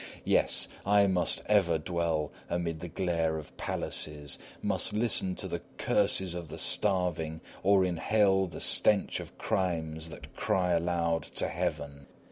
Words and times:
Yea, 0.25 0.47
I 0.83 1.05
must 1.05 1.43
ever 1.45 1.77
dwell 1.77 2.31
amid 2.49 2.79
the 2.79 2.87
glare 2.87 3.37
of 3.37 3.55
palaces, 3.55 4.39
must 4.63 4.93
listen 4.93 5.35
to 5.35 5.47
the 5.47 5.61
curses 5.77 6.33
of 6.33 6.47
the 6.47 6.57
starving, 6.57 7.39
or 7.61 7.85
inhale 7.85 8.47
the 8.47 8.61
stench 8.61 9.19
of 9.19 9.37
crimes 9.37 10.09
that 10.09 10.35
cry 10.35 10.71
aloud 10.71 11.21
to 11.35 11.47
heaven. 11.47 12.07